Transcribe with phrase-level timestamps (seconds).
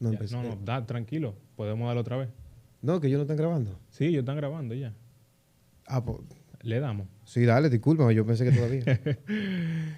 [0.00, 0.34] No, Ya, empecé.
[0.36, 1.34] no, no, da, tranquilo.
[1.56, 2.30] Podemos darlo otra vez.
[2.82, 3.78] No, que ellos no están grabando.
[3.90, 4.94] Sí, ellos están grabando ya.
[5.86, 6.18] Ah, pues.
[6.62, 7.06] Le damos.
[7.24, 8.84] Sí, dale, discúlpame, yo pensé que todavía.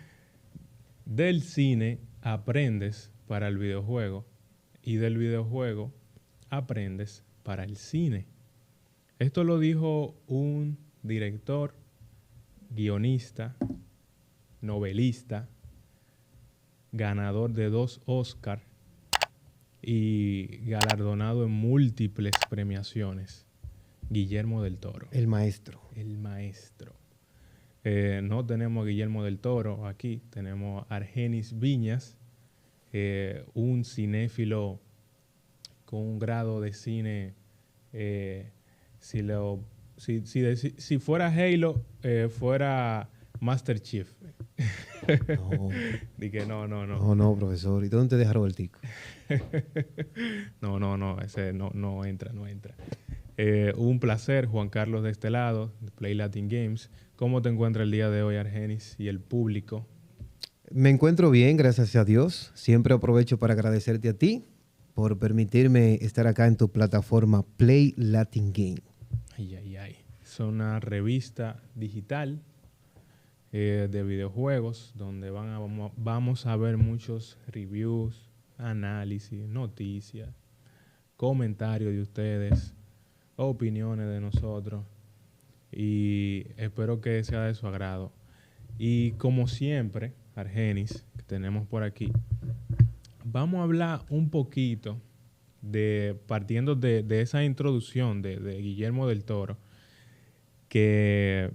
[1.04, 4.24] Del cine aprendes para el videojuego
[4.82, 5.92] y del videojuego
[6.50, 8.26] aprendes para el cine.
[9.18, 11.74] Esto lo dijo un director,
[12.70, 13.56] guionista,
[14.60, 15.48] novelista,
[16.92, 18.62] ganador de dos Oscar
[19.82, 23.46] y galardonado en múltiples premiaciones,
[24.08, 25.08] Guillermo del Toro.
[25.10, 25.80] El maestro.
[25.96, 26.94] El maestro.
[27.84, 32.16] Eh, no tenemos a Guillermo del Toro aquí, tenemos a Argenis Viñas,
[32.92, 34.80] eh, un cinéfilo
[35.84, 37.34] con un grado de cine.
[37.92, 38.52] eh,
[39.00, 39.64] si, lo,
[39.96, 41.84] si, si si fuera Halo,
[42.30, 43.10] fuera
[43.42, 44.08] Master Chief.
[45.36, 45.68] No,
[46.16, 46.96] Dije, no, no, no.
[46.96, 47.84] no, no, profesor.
[47.84, 48.78] ¿Y dónde te deja Robertico?
[50.60, 52.76] No, no, no, ese no, no entra, no entra.
[53.36, 56.90] Eh, un placer, Juan Carlos de este lado, de Play Latin Games.
[57.16, 59.88] ¿Cómo te encuentra el día de hoy, Argenis, y el público?
[60.70, 62.52] Me encuentro bien, gracias a Dios.
[62.54, 64.44] Siempre aprovecho para agradecerte a ti
[64.94, 68.82] por permitirme estar acá en tu plataforma Play Latin Game.
[69.36, 69.96] Ay, ay, ay.
[70.22, 72.42] Es una revista digital
[73.52, 80.30] eh, de videojuegos donde van a- vamos, vamos a ver muchos reviews, análisis, noticias,
[81.16, 82.74] comentarios de ustedes,
[83.36, 84.84] opiniones de nosotros
[85.70, 88.12] y espero que sea de su agrado.
[88.78, 92.10] Y como siempre, Argenis, que tenemos por aquí,
[93.24, 94.98] vamos a hablar un poquito
[95.60, 99.58] de, partiendo de, de esa introducción de, de Guillermo del Toro,
[100.68, 101.52] que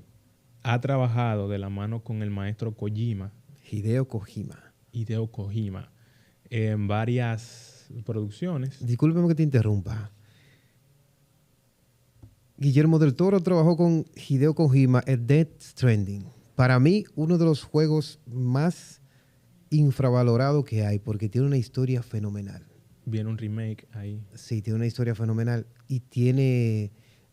[0.68, 3.32] ha trabajado de la mano con el maestro Kojima,
[3.72, 4.74] Hideo Kojima.
[4.92, 5.94] Hideo Kojima,
[6.50, 8.86] en varias producciones.
[8.86, 10.12] Discúlpeme que te interrumpa.
[12.58, 16.26] Guillermo del Toro trabajó con Hideo Kojima en Death Stranding.
[16.56, 19.02] Para mí, uno de los juegos más
[19.70, 22.68] infravalorados que hay, porque tiene una historia fenomenal.
[23.06, 24.22] Viene un remake ahí.
[24.36, 26.92] Sí, tiene una historia fenomenal y tiene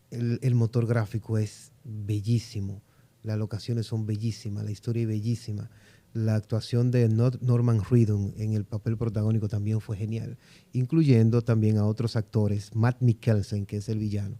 [0.09, 2.81] el, el motor gráfico es bellísimo,
[3.25, 5.69] las locaciones son bellísimas, la historia es bellísima,
[6.13, 10.37] la actuación de Nor- Norman Reedus en el papel protagónico también fue genial,
[10.71, 14.39] incluyendo también a otros actores, Matt Mikkelsen, que es el villano,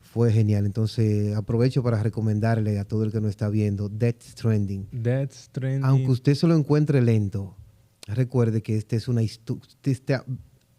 [0.00, 0.66] fue genial.
[0.66, 4.88] Entonces aprovecho para recomendarle a todo el que nos está viendo Death Stranding.
[4.92, 5.84] Death Stranding.
[5.84, 7.56] Aunque usted se lo encuentre lento,
[8.06, 10.24] recuerde que este es una usted está,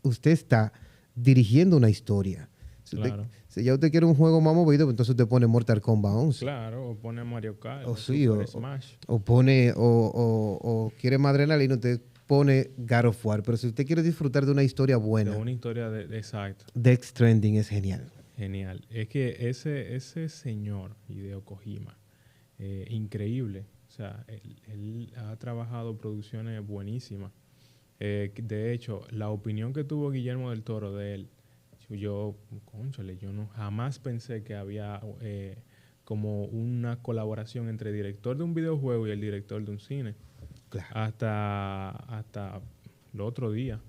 [0.04, 0.72] usted está
[1.16, 2.50] dirigiendo una historia.
[2.90, 3.28] Claro.
[3.54, 6.40] Si ya usted quiere un juego más movido, pues entonces usted pone Mortal Kombat 11.
[6.40, 7.88] Claro, o pone Mario Kart.
[7.88, 8.96] O sí, o- Smash.
[9.08, 13.44] O pone, o, o- o quiere más adrenalina, usted pone God of War.
[13.44, 16.66] Pero si usted quiere disfrutar de una historia buena, De una historia de, de- exacto.
[16.74, 18.10] Death Stranding es genial.
[18.38, 18.86] Genial.
[18.90, 21.98] Es que ese, ese señor, Hideo Kojima,
[22.58, 23.66] eh, increíble.
[23.88, 27.32] O sea, él, él ha trabajado producciones buenísimas.
[28.00, 31.30] Eh, de hecho, la opinión que tuvo Guillermo del Toro de él,
[31.90, 32.36] yo,
[32.66, 35.58] conchale, yo no jamás pensé que había eh,
[36.04, 40.16] como una colaboración entre el director de un videojuego y el director de un cine
[40.70, 40.88] Claro.
[40.94, 42.62] hasta, hasta
[43.14, 43.80] el otro día.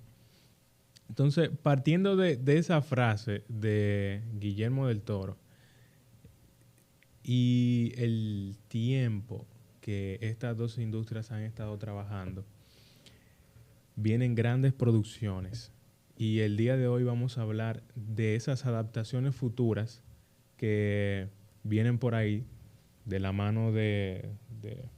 [1.09, 5.37] Entonces, partiendo de, de esa frase de Guillermo del Toro
[7.23, 9.45] y el tiempo
[9.81, 12.43] que estas dos industrias han estado trabajando,
[13.95, 15.71] vienen grandes producciones.
[16.17, 20.01] Y el día de hoy vamos a hablar de esas adaptaciones futuras
[20.57, 21.27] que
[21.63, 22.45] vienen por ahí
[23.05, 24.29] de la mano de,
[24.61, 24.89] de-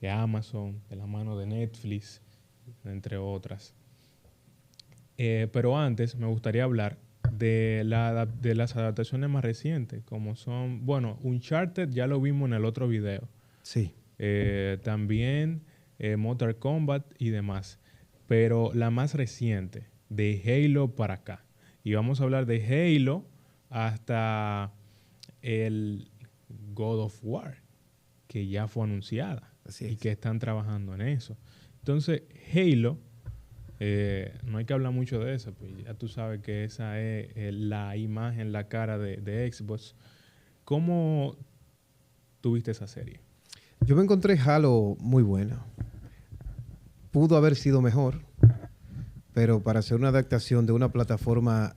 [0.00, 2.20] de Amazon, de la mano de Netflix,
[2.84, 3.74] entre otras.
[5.16, 6.98] Eh, pero antes me gustaría hablar
[7.32, 12.46] de, la, adap- de las adaptaciones más recientes, como son, bueno, Uncharted ya lo vimos
[12.48, 13.26] en el otro video.
[13.62, 13.92] Sí.
[14.20, 15.62] Eh, también
[15.98, 17.80] eh, Mortal Kombat y demás.
[18.28, 21.44] Pero la más reciente, de Halo para acá.
[21.84, 23.24] Y vamos a hablar de Halo
[23.70, 24.72] hasta
[25.42, 26.10] el
[26.74, 27.62] God of War,
[28.26, 31.36] que ya fue anunciada Así y que están trabajando en eso.
[31.80, 32.22] Entonces,
[32.54, 32.98] Halo,
[33.80, 37.28] eh, no hay que hablar mucho de eso, pues ya tú sabes que esa es
[37.36, 39.94] eh, la imagen, la cara de, de Xbox.
[40.64, 41.36] ¿Cómo
[42.40, 43.20] tuviste esa serie?
[43.86, 45.64] Yo me encontré Halo muy buena.
[47.10, 48.22] Pudo haber sido mejor,
[49.32, 51.76] pero para hacer una adaptación de una plataforma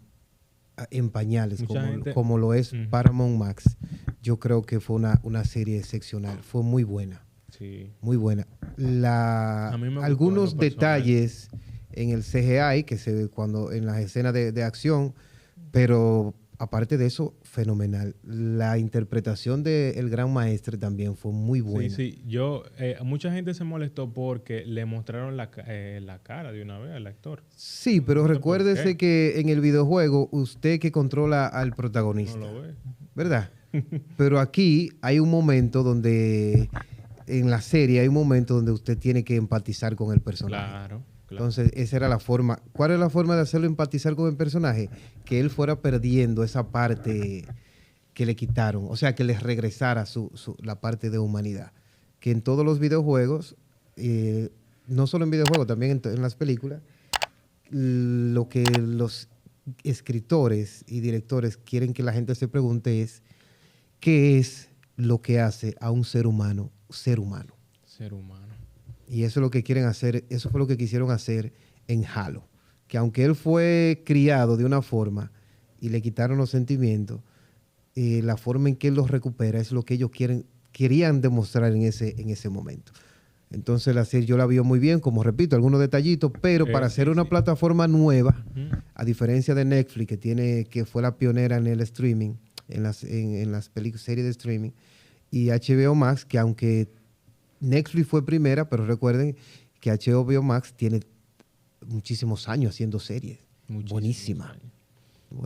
[0.78, 2.74] ah, en pañales, como, como lo es.
[2.90, 3.78] Paramount Max,
[4.22, 6.40] yo creo que fue una, una serie excepcional.
[6.44, 7.26] Fue muy buena,
[7.58, 7.92] Sí.
[8.02, 8.48] muy buena.
[8.78, 11.50] La, algunos detalles
[11.92, 15.14] en el CGI, que se ve cuando en las escenas de, de acción,
[15.72, 18.16] pero aparte de eso, fenomenal.
[18.24, 21.90] La interpretación del gran maestre también fue muy buena.
[21.90, 22.24] Sí, sí.
[22.28, 26.78] Yo, eh, mucha gente se molestó porque le mostraron la, eh, la cara de una
[26.78, 27.44] vez al actor.
[27.56, 32.38] Sí, pero recuérdese que en el videojuego, usted que controla al protagonista.
[32.38, 32.76] No lo ve.
[33.16, 33.50] ¿Verdad?
[34.18, 36.70] pero aquí hay un momento donde,
[37.26, 40.70] en la serie, hay un momento donde usted tiene que empatizar con el personaje.
[40.70, 41.11] Claro.
[41.32, 42.62] Entonces, esa era la forma.
[42.74, 44.90] ¿Cuál es la forma de hacerlo empatizar con el personaje?
[45.26, 47.46] Que él fuera perdiendo esa parte
[48.14, 50.32] que le quitaron, o sea, que les regresara su,
[50.62, 51.72] la parte de humanidad.
[52.20, 53.56] Que en todos los videojuegos,
[53.96, 54.50] eh,
[54.88, 56.82] no solo en videojuegos, también en, las películas,
[57.70, 59.30] lo que los
[59.84, 63.24] escritores y directores quieren que la gente se pregunte es,
[64.00, 67.56] ¿qué es lo que hace a un ser humano ser humano?
[67.86, 68.41] Ser humano.
[69.12, 71.52] Y eso es lo que quieren hacer, eso fue lo que quisieron hacer
[71.90, 72.48] en Halo.
[72.88, 75.34] Que aunque él fue criado de una forma
[75.82, 77.20] y le quitaron los sentimientos,
[77.94, 81.74] eh, la forma en que él los recupera es lo que ellos quieren, querían demostrar
[81.74, 82.94] en ese, en ese momento.
[83.50, 87.10] Entonces la serie yo la vio muy bien, como repito, algunos detallitos, pero para hacer
[87.10, 88.46] una plataforma nueva,
[88.96, 92.36] a diferencia de Netflix, que tiene, que fue la pionera en el streaming,
[92.70, 94.72] en las, en, en las series de streaming,
[95.30, 97.01] y HBO Max, que aunque
[97.62, 99.38] Netflix fue primera, pero recuerden
[99.80, 101.00] que HBO Max tiene
[101.88, 103.40] muchísimos años haciendo series.
[103.68, 104.56] Buenísima.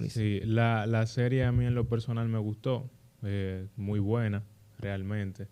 [0.09, 2.89] Sí, la, serie a mí en lo personal me gustó.
[3.23, 4.43] Eh, muy buena,
[4.79, 5.47] realmente.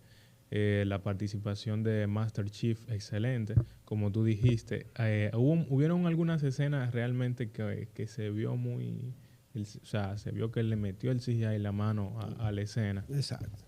[0.50, 3.54] Eh, la participación de Master Chief, excelente.
[3.84, 9.14] Como tú dijiste, eh, hubo, hubieron algunas escenas realmente que, se vio muy...
[9.54, 13.04] o sea, se vio que le metió el CGI la mano a, la escena.
[13.08, 13.64] Exacto.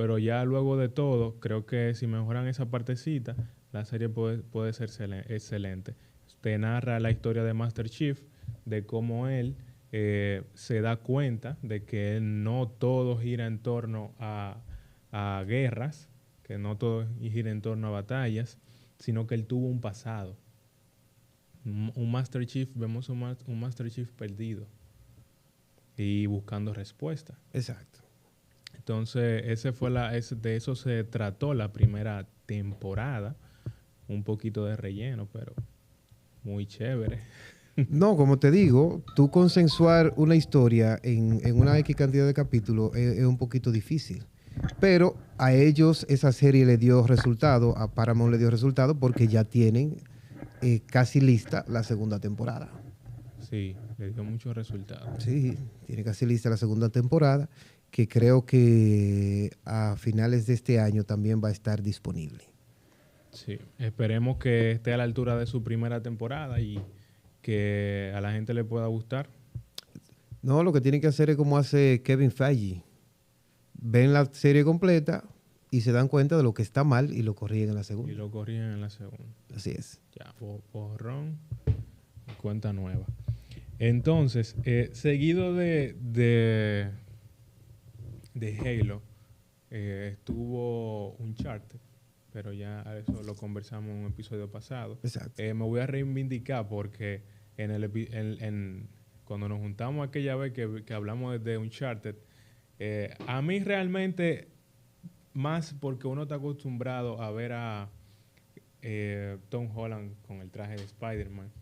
[0.00, 3.36] Pero ya luego de todo, creo que si mejoran esa partecita,
[3.70, 4.88] la serie puede, puede ser
[5.28, 5.94] excelente.
[6.40, 8.18] Te narra la historia de Master Chief,
[8.64, 9.58] de cómo él
[9.92, 14.62] eh, se da cuenta de que no todo gira en torno a,
[15.46, 16.08] guerras,
[16.44, 18.56] que no todo gira en torno a batallas,
[18.98, 20.38] sino que él tuvo un pasado.
[21.66, 24.66] Un Master Chief, vemos un, un Master Chief perdido
[25.94, 27.38] y buscando respuesta.
[27.52, 28.09] Exacto.
[28.90, 33.36] Entonces, ese fue la, de eso se trató la primera temporada.
[34.08, 35.54] Un poquito de relleno, pero
[36.42, 37.20] muy chévere.
[37.88, 43.24] No, como te digo, tú consensuar una historia en, una X cantidad de capítulos es,
[43.24, 44.24] un poquito difícil.
[44.80, 49.44] Pero a ellos esa serie le dio resultado, a Paramount le dio resultado porque ya
[49.44, 49.96] tienen
[50.60, 52.70] eh, casi lista la segunda temporada.
[53.48, 55.22] Sí, le dio muchos resultados.
[55.24, 55.56] Sí,
[55.86, 57.48] tiene casi lista la segunda temporada
[57.90, 62.44] que creo que a finales de este año también va a estar disponible.
[63.32, 66.80] Sí, esperemos que esté a la altura de su primera temporada y
[67.42, 69.28] que a la gente le pueda gustar.
[70.42, 72.82] No, lo que tiene que hacer es como hace Kevin Feige.
[73.74, 75.24] Ven la serie completa
[75.70, 78.12] y se dan cuenta de lo que está mal y lo corrigen en la segunda.
[78.12, 79.24] Y lo corrigen en la segunda.
[79.54, 80.00] Así es.
[80.18, 80.34] Ya,
[80.72, 81.38] borrón,
[82.38, 83.06] cuenta nueva.
[83.78, 86.90] Entonces, eh, seguido de de
[88.34, 89.02] Halo
[89.70, 91.64] eh, estuvo un chart,
[92.32, 94.98] pero ya eso lo conversamos en un episodio pasado.
[95.02, 95.42] Exacto.
[95.42, 97.22] Eh, me voy a reivindicar porque
[97.56, 98.88] en el en,
[99.24, 102.16] cuando nos juntamos aquella vez que, que hablamos de Uncharted,
[102.80, 104.48] eh, a mí realmente,
[105.34, 107.90] más porque uno está acostumbrado a ver a
[108.82, 111.52] eh, Tom Holland con el traje de Spider-Man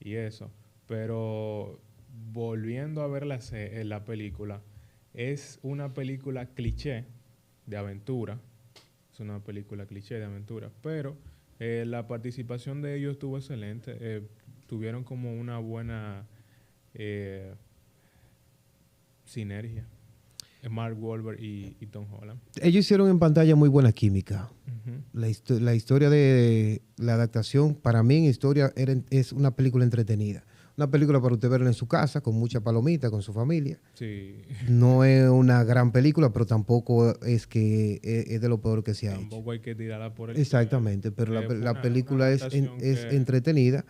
[0.00, 0.50] y eso,
[0.86, 1.80] pero
[2.32, 3.38] volviendo a ver la,
[3.84, 4.62] la película,
[5.14, 7.04] es una película cliché
[7.66, 8.38] de aventura.
[9.12, 10.70] Es una película cliché de aventura.
[10.82, 11.16] Pero
[11.60, 13.96] eh, la participación de ellos estuvo excelente.
[14.00, 14.22] Eh,
[14.66, 16.26] tuvieron como una buena
[16.94, 17.54] eh,
[19.24, 19.86] sinergia.
[20.70, 22.40] Mark Wahlberg y, Tom Holland.
[22.62, 24.50] Ellos hicieron en pantalla muy buena química.
[25.12, 25.28] la,
[25.60, 28.72] la, historia de la adaptación, para mí en historia,
[29.10, 30.42] es una película entretenida.
[30.76, 33.78] Una película para usted verla en su casa, con mucha palomita, con su familia.
[33.94, 34.42] Sí.
[34.68, 39.08] No es una gran película, pero tampoco es que es, de lo peor que se
[39.08, 39.60] ha tampoco hecho.
[39.60, 43.84] hay que tirarla por el Exactamente, pero la, película es, es entretenida.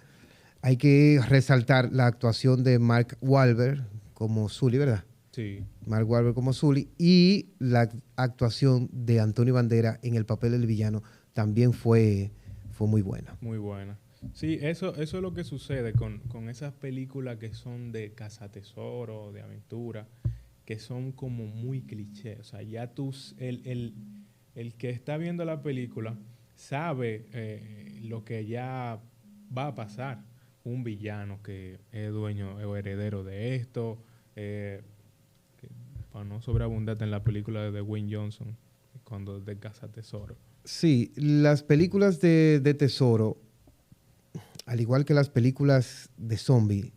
[0.61, 5.05] Hay que resaltar la actuación de Mark Wahlberg como Sully, ¿verdad?
[5.31, 5.65] Sí.
[5.87, 11.03] Mark Wahlberg como Sully y la actuación de Antonio Bandera en el papel del villano
[11.33, 12.31] también fue,
[12.73, 13.37] fue muy buena.
[13.41, 13.99] Muy buena.
[14.33, 19.43] Sí, eso, eso es lo que sucede con, esas películas que son de cazatesoro, de
[19.43, 20.09] aventura,
[20.65, 22.41] que son como muy clichés.
[22.41, 23.95] O sea, ya tú, el,
[24.79, 26.17] que está viendo la película
[26.55, 29.01] sabe eh, lo que ya
[29.57, 30.25] va a pasar.
[30.65, 34.03] un villano que es dueño o heredero de esto.
[34.35, 34.83] Eh,
[36.11, 38.57] para no sobreabundarte en la película de Dwayne Johnson,
[39.03, 40.37] cuando de Casa Tesoro.
[40.63, 43.37] Sí, las películas de, de tesoro,
[44.67, 46.93] al igual que las películas de zombie,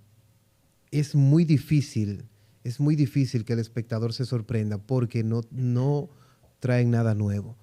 [0.92, 2.26] es muy difícil,
[2.64, 6.10] es muy difícil que el espectador se sorprenda porque no, no
[6.60, 7.58] traen nada nuevo.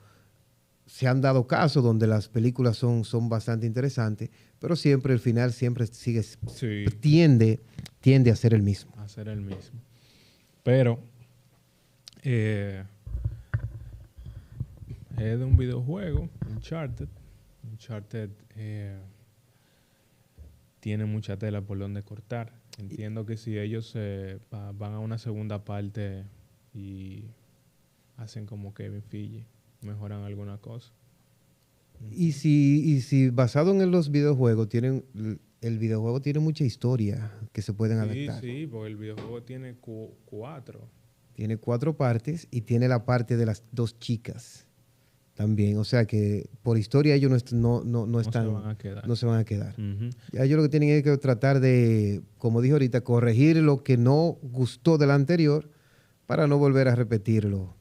[0.86, 5.52] Se han dado casos donde las películas son, son bastante interesantes, pero siempre el final
[5.52, 6.84] siempre sigue, Sí.
[7.00, 7.60] tiende,
[8.00, 8.92] tiende a ser el mismo.
[8.98, 9.80] hacer el mismo.
[10.62, 10.98] Pero
[12.22, 12.84] eh,
[15.16, 17.08] es de un videojuego, Uncharted.
[17.70, 18.98] Uncharted eh,
[20.84, 22.52] tiene mucha tela por donde cortar.
[22.76, 26.24] Entiendo que si ellos eh, va- van a una segunda parte
[26.74, 27.24] y
[28.18, 29.46] hacen como Kevin Feige,
[29.80, 30.92] mejoran alguna cosa.
[32.10, 35.06] Y si, y si basado en los videojuegos, tienen,
[35.62, 38.40] el videojuego tiene mucha historia que se pueden Sí, adaptar.
[38.42, 40.90] sí, porque el videojuego tiene cu- cuatro.
[41.32, 44.66] Tiene cuatro partes y tiene la parte de las dos chicas
[45.34, 45.76] también.
[45.78, 48.78] O sea que por historia ellos no, est- no, no, no se están, van a
[48.78, 49.06] quedar.
[49.06, 49.74] no se van a quedar.
[49.78, 50.10] Ujú.
[50.32, 53.96] Ya ellos lo que tienen es que tratar de, como dije ahorita, corregir lo que
[53.96, 55.68] no gustó del anterior
[56.26, 57.74] para no volver a repetirlo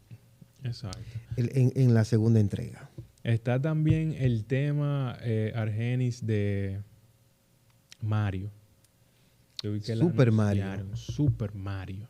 [0.64, 1.00] Exacto.
[1.38, 2.90] en, en- la segunda entrega.
[3.24, 6.82] Está también el tema eh, Argenis de
[8.02, 8.52] Mario.
[9.62, 10.66] Super Mario.
[10.96, 12.10] Super Mario.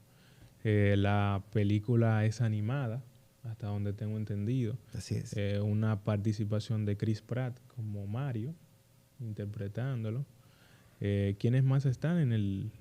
[0.64, 3.04] Eh, la película es animada,
[3.44, 4.78] hasta donde tengo entendido.
[4.94, 5.36] Así es.
[5.36, 8.56] Eh, una participación de Chris Pratt como Mario,
[9.20, 10.26] interpretándolo.
[11.00, 12.72] Eh, ¿Quiénes más están en el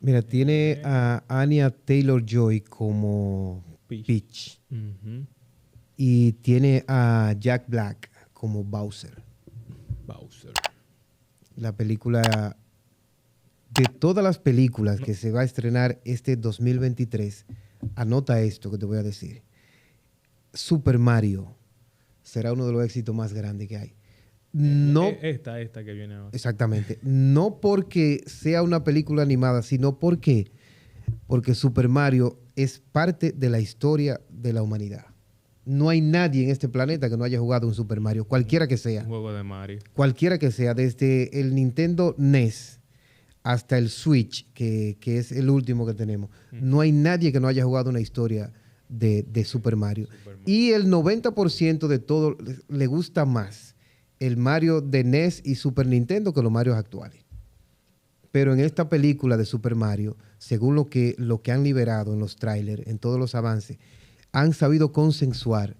[0.00, 3.64] Mira, tiene a Anya Taylor Joy como?
[3.88, 4.60] Peach
[5.96, 9.22] y tiene a Jack Black como Bowser.
[10.06, 10.52] Bowser.
[11.56, 12.56] la película
[13.70, 17.46] de todas las películas que se va a estrenar este 2023,
[17.96, 19.42] anota esto que te voy a decir.
[20.52, 21.54] Super Mario
[22.22, 23.94] será uno de los éxitos más grandes que hay.
[24.52, 26.30] No, Eh, Esta, esta que viene ahora.
[26.32, 30.50] exactamente, no porque sea una película animada, sino porque
[31.26, 35.06] porque Super Mario es parte de la historia de la humanidad.
[35.64, 38.76] No hay nadie en este planeta que no haya jugado un Super Mario, cualquiera que
[38.78, 39.78] sea Un juego de Mario.
[39.94, 42.80] cualquiera que sea, desde el Nintendo NES
[43.42, 47.48] hasta el Switch, que, que es el último que tenemos, no hay nadie que no
[47.48, 48.52] haya jugado una historia
[48.88, 50.06] de, de Super Mario.
[50.06, 50.42] Super Mario.
[50.46, 52.36] Y el 90% de todo
[52.68, 53.74] le- gusta más
[54.20, 57.24] el Mario de NES y Super Nintendo que los Marios actuales.
[58.30, 62.18] Pero en esta película de Super Mario, según lo que, lo que han liberado en
[62.20, 63.78] los trailers, en todos los avances,
[64.32, 65.76] han sabido consensuar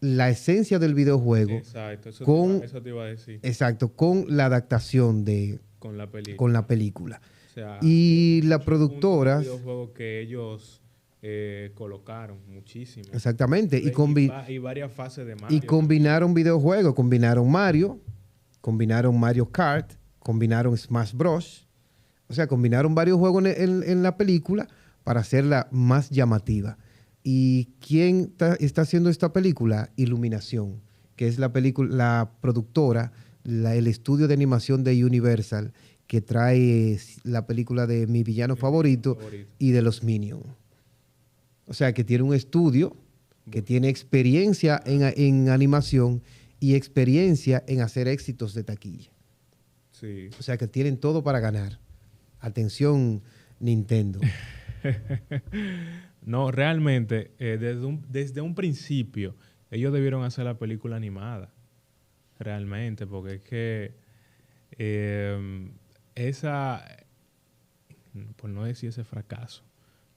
[0.00, 3.40] la esencia del videojuego, Exacto, eso, con- te iba, eso te iba a decir.
[3.42, 6.36] exacto, con la adaptación de, Con la película.
[6.36, 7.20] con la película.
[7.50, 10.82] O sea, Y la un- productora, Un videojuego que ellos
[11.22, 13.06] eh, colocaron muchísimo.
[13.12, 13.90] exactamente, y,
[14.58, 15.56] varias fases de Mario.
[15.56, 18.00] y combinaron videojuegos, combinaron Mario,
[18.60, 21.66] combinaron Mario Kart, combinaron Smash Bros.
[22.28, 24.66] O sea, combinaron varios juegos en, en- en la película
[25.04, 26.76] para hacerla más llamativa.
[27.22, 29.90] ¿Y quién está haciendo esta película?
[29.96, 30.80] Iluminación,
[31.14, 33.12] que es la película, la productora,
[33.44, 35.72] la- el estudio de animación de Universal
[36.08, 39.48] que trae la película de mi villano favorito favorito.
[39.58, 40.44] y de los Minions.
[41.66, 42.96] O sea, que tiene un estudio,
[43.50, 46.22] que tiene experiencia en, en animación
[46.60, 49.10] y experiencia en hacer éxitos de taquilla.
[49.92, 50.30] Sí.
[50.38, 51.78] O sea, que tienen todo para ganar.
[52.40, 53.22] Atención,
[53.60, 54.20] Nintendo.
[56.26, 59.36] No, realmente, eh, desde, un, desde un principio,
[59.70, 61.54] ellos debieron hacer la película animada.
[62.40, 63.94] Realmente, porque es que
[64.72, 65.70] eh,
[66.16, 66.84] esa,
[68.34, 69.62] por no decir ese fracaso,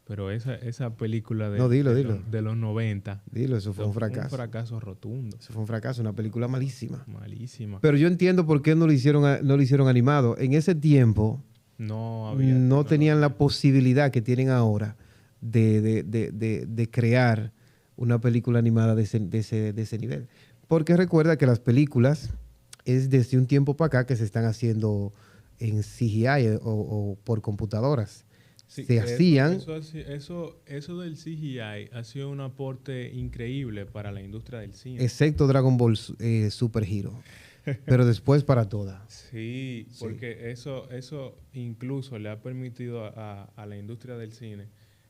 [0.09, 2.15] pero esa, esa película de, No, dilo, de, dilo.
[2.15, 4.23] Los, de los 90 Dilo, eso fue un fracaso.
[4.35, 5.37] Un fracaso rotundo.
[5.39, 7.03] Eso fue un fracaso, una película malísima.
[7.07, 7.79] Malísima.
[7.79, 10.35] Pero yo entiendo por qué no lo hicieron, no lo hicieron animado.
[10.39, 11.43] En ese tiempo
[11.77, 14.97] no había no tenían la posibilidad que tienen ahora
[15.41, 17.53] de, de- de- de- de crear
[17.95, 20.27] una película animada de ese, de ese- de ese nivel.
[20.67, 22.31] Porque recuerda que las películas
[22.85, 25.13] es desde un tiempo para acá que se están haciendo
[25.59, 28.25] en CGI o, o por computadoras.
[28.69, 31.59] Sí, se hacían, Eso, eso, eso del CGI
[31.91, 35.03] ha sido un aporte increíble para la industria del cine.
[35.03, 37.19] excepto Dragon Ball eh, Super Hero.
[37.85, 39.11] Pero después para todas.
[39.31, 39.97] Sí, Sí.
[39.99, 44.67] porque eso, eso incluso le ha permitido a, a la industria del cine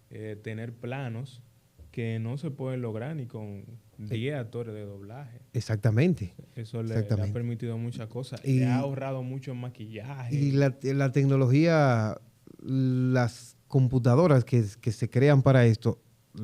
[0.09, 1.43] eh, tener planos
[1.91, 3.65] que no se puede lograr ni con
[3.97, 5.39] 10 actores de doblaje.
[5.53, 6.33] Exactamente.
[6.55, 7.33] Eso le, le ha Exactamente.
[7.33, 8.39] permitido muchas cosas.
[8.45, 10.33] Y- le ha ahorrado mucho en maquillaje.
[10.35, 12.17] Y la, la tecnología,
[12.61, 15.99] las computadoras que, que se crean para esto,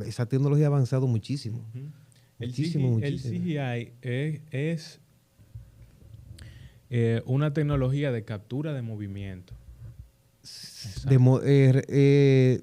[0.05, 1.60] esa tecnología ha avanzado muchísimo.
[1.74, 1.86] Ujú.
[2.39, 3.43] El, Muchísimo, CGI, el muchísimo.
[3.45, 5.00] CGI es, es,
[6.89, 9.53] eh, una tecnología de captura de movimiento.
[11.07, 12.62] De eh, eh,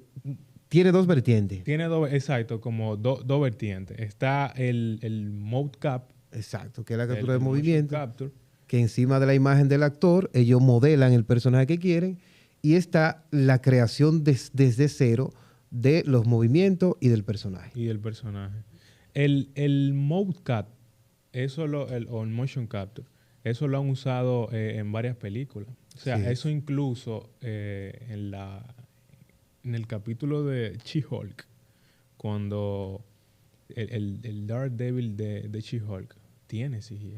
[0.69, 1.63] tiene dos vertientes.
[1.63, 3.99] Tiene dos, exacto, como do- dos vertientes.
[3.99, 6.09] Está el, el mode cap.
[6.31, 8.31] Exacto, que es la el- captura el de movimiento, capture,
[8.67, 12.17] que encima de la imagen del actor, ellos modelan el personaje que quieren,
[12.63, 15.31] y está la creación des- desde cero
[15.69, 17.71] de los movimientos y del personaje.
[17.79, 18.63] y el personaje.
[19.13, 20.69] El, el mode cap,
[21.33, 23.07] eso lo, el, o el motion capture,
[23.43, 25.69] eso lo han usado eh, en varias películas.
[25.95, 26.23] O sea, Sí.
[26.27, 28.73] eso incluso eh, en, la,
[29.63, 31.45] en el capítulo de She-Hulk,
[32.17, 33.03] cuando
[33.69, 36.15] el, el, el Daredevil de, de She-Hulk
[36.47, 37.17] tiene CGI.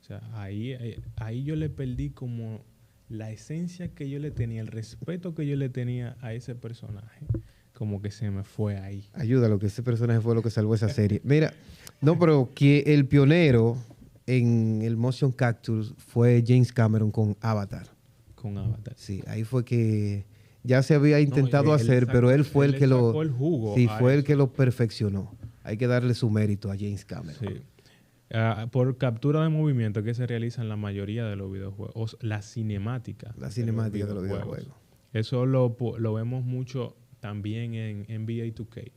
[0.00, 2.64] O sea, ahí, ahí, ahí yo le perdí como
[3.12, 7.26] la esencia que yo le tenía, el respeto que yo le tenía a ese personaje,
[7.74, 9.04] como que se me fue ahí.
[9.12, 11.20] Ayúdalo, que ese personaje fue lo que salvó esa serie.
[11.24, 11.52] Mira,
[12.00, 13.76] no, pero que el pionero
[14.26, 17.86] en el motion capture fue James Cameron con Avatar.
[18.34, 18.94] con Avatar.
[18.96, 20.24] Sí, ahí fue que
[20.64, 23.20] ya se había intentado No, él- él hacer, sacó- pero él fue el que lo
[23.22, 25.34] el jugo sí, fue el que lo perfeccionó.
[25.64, 27.36] Hay que darle su mérito a James Cameron.
[27.38, 27.62] Sí.
[28.34, 32.40] Ah, por captura de movimiento que se realiza en la mayoría de los videojuegos, la
[32.42, 33.34] cinemática.
[33.38, 34.68] La cinemática de los videojuegos.
[35.12, 38.90] Eso lo, lo vemos mucho también en NBA 2K.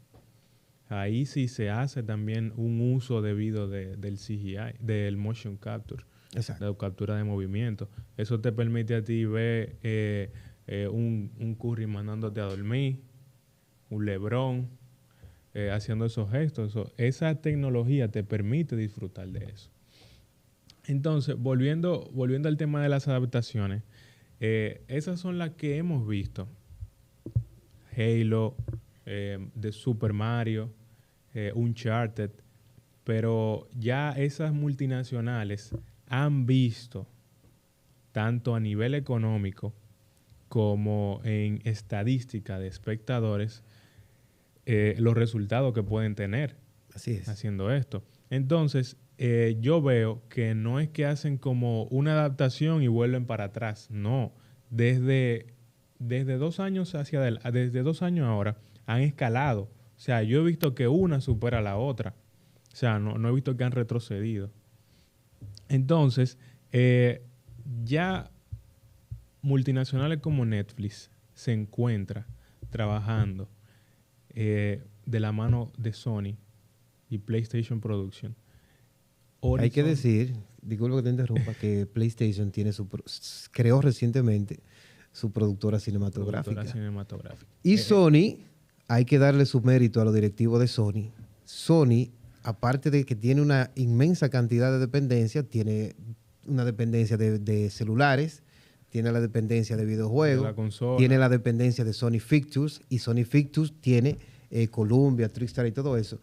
[0.87, 6.65] Ahí sí se hace también un uso debido de- del CGI, del motion capture, Exacto.
[6.71, 7.89] de captura de movimiento.
[8.17, 10.31] Eso te permite a ti ver eh,
[10.67, 13.01] eh, un, un Curry mandándote a dormir,
[13.89, 14.69] un Lebron
[15.55, 16.77] eh, haciendo esos gestos.
[16.97, 19.71] Esa tecnología te permite disfrutar de eso.
[20.85, 23.81] Entonces, volviendo, volviendo al tema de las adaptaciones,
[24.39, 26.47] eh, esas son las que hemos visto.
[27.97, 28.55] Halo,
[29.05, 30.71] eh, de Super Mario,
[31.33, 32.31] eh, Uncharted,
[33.03, 35.75] pero ya esas multinacionales
[36.07, 37.07] han visto,
[38.11, 39.73] tanto a nivel económico
[40.49, 43.63] como en estadística de espectadores,
[44.65, 46.57] eh, los resultados que pueden tener
[46.93, 47.27] Así es.
[47.29, 48.03] haciendo esto.
[48.29, 53.45] Entonces, eh, yo veo que no es que hacen como una adaptación y vuelven para
[53.45, 53.87] atrás.
[53.91, 54.33] No.
[54.69, 55.53] Desde,
[55.99, 59.63] desde dos años hacia adel- desde dos años ahora, han escalado.
[59.95, 62.15] O sea, yo he visto que una supera a la otra.
[62.73, 64.51] O sea, no, no he visto que han retrocedido.
[65.69, 66.37] Entonces,
[66.71, 67.23] eh,
[67.83, 68.29] ya
[69.41, 72.27] multinacionales como Netflix se encuentra
[72.69, 73.49] trabajando
[74.35, 76.37] eh, de la mano de Sony
[77.09, 78.35] y PlayStation Production.
[79.59, 82.87] Hay que decir, disculpa que te interrumpa, que PlayStation tiene su
[83.51, 84.59] creó recientemente
[85.11, 86.43] su productora cinematográfica.
[86.43, 87.51] productora cinematográfica.
[87.63, 88.37] Y Eh, Sony,
[88.87, 91.11] hay que darle su mérito a los directivos de Sony.
[91.45, 92.09] Sony,
[92.43, 95.95] aparte de que tiene una inmensa cantidad de dependencia, tiene
[96.47, 98.43] una dependencia de, de celulares,
[98.95, 103.73] tiene la dependencia de videojuegos, de tiene la dependencia de Sony Pictures y Sony Pictures
[103.81, 104.17] tiene
[104.49, 106.21] eh, Columbia, Trickstar y todo eso.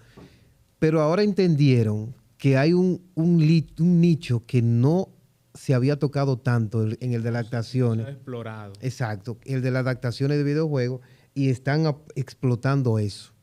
[0.78, 5.10] Pero ahora entendieron que hay un, un, li- un nicho que no
[5.52, 8.08] se había tocado tanto en el de las se ha adaptaciones.
[8.08, 8.72] explorado.
[8.80, 11.02] Exacto, el de las adaptaciones de videojuegos
[11.34, 13.34] y están explotando eso.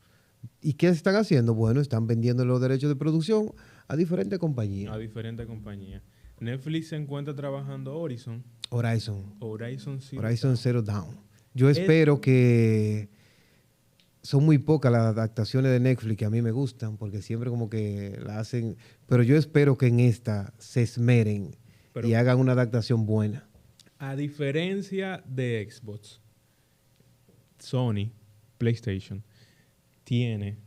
[0.60, 1.54] ¿Y qué están haciendo?
[1.54, 3.52] Bueno, están vendiendo los derechos de producción
[3.86, 4.92] a diferentes compañías.
[4.92, 6.02] a diferentes compañías.
[6.40, 10.56] Netflix se encuentra trabajando Horizon, Horizon, Horizon Zero Horizon.
[10.56, 11.16] Zero Dawn.
[11.54, 13.10] Yo espero que
[14.22, 17.68] son muy pocas las adaptaciones de Netflix que a mí me gustan, porque siempre como
[17.68, 18.76] que la hacen,
[19.06, 21.56] pero yo espero que en esta se esmeren
[21.92, 23.46] Pero- y hagan una adaptación buena.
[23.98, 26.20] A diferencia de Xbox,
[27.58, 28.12] Sony,
[28.56, 29.22] PlayStation,
[30.04, 30.58] tiene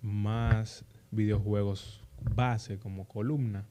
[0.00, 2.00] más videojuegos
[2.34, 3.66] base como columna.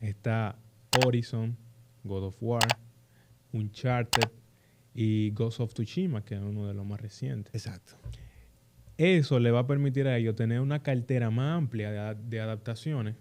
[0.00, 0.58] Está
[0.98, 1.56] Horizon,
[2.04, 2.62] God of War,
[3.52, 4.30] Uncharted
[4.94, 7.54] y Ghost of Tsushima, que es uno de los más recientes.
[7.54, 7.94] Exacto.
[8.98, 13.16] Eso le va a permitir a ellos tener una cartera más amplia de, adaptaciones,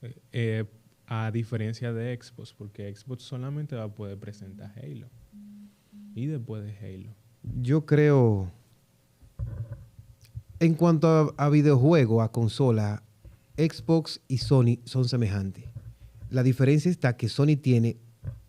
[0.00, 0.64] eh, eh,
[1.06, 5.08] a diferencia de Xbox, porque Xbox solamente va a poder presentar Halo.
[6.14, 7.14] Y después de Halo.
[7.60, 8.50] Yo creo,
[10.58, 13.02] en cuanto a, a videojuego, a consola,
[13.56, 15.71] Xbox y Sony son semejantes.
[16.32, 17.98] La diferencia está que Sony tiene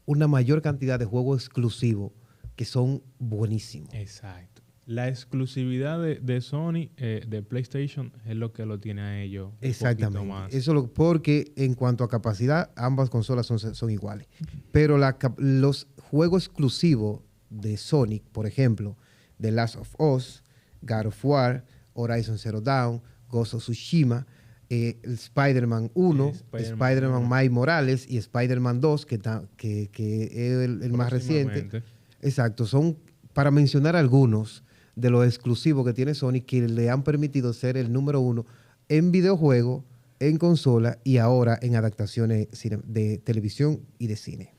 [0.06, 2.14] una mayor cantidad de juegos exclusivos
[2.56, 3.94] que son buenísimos.
[3.94, 4.62] Exacto.
[4.86, 9.48] la exclusividad de, de Sony, eh, de PlayStation, es lo que lo tiene a ellos.
[9.48, 10.28] un poquito Exactamente.
[10.28, 10.54] más.
[10.54, 14.28] Eso lo, porque en cuanto a capacidad, ambas consolas son, son iguales.
[14.72, 18.98] Pero la los juegos exclusivos de Sonic, por ejemplo,
[19.42, 20.42] The Last of Us,
[20.82, 24.26] God of War, Horizon Zero Dawn, Ghost of Tsushima,
[24.74, 27.36] eh, Spider-Man 1, Sí, Spider-Man Spider-Man 1.
[27.36, 31.84] Miles Morales y Spider-man 2, que, ta- que, que es el, el más reciente.
[32.22, 32.98] Exacto, son
[33.34, 34.64] para mencionar algunos
[34.96, 38.46] de los exclusivos que tiene Sony que le han permitido ser el número uno
[38.90, 39.84] en videojuegos,
[40.20, 42.48] en consola y ahora en adaptaciones
[42.86, 44.54] de televisión y de cine.